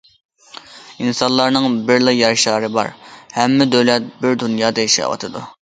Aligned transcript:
ئىنسانلارنىڭ 1.03 1.75
بىرلا 1.91 2.15
يەر 2.23 2.41
شارى 2.47 2.73
بار، 2.79 2.91
ھەممە 3.39 3.73
دۆلەت 3.77 4.13
بىر 4.25 4.45
دۇنيادا 4.47 4.89
ياشاۋاتىدۇ. 4.91 5.51